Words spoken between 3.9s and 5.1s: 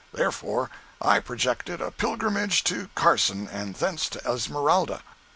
to Esmeralda.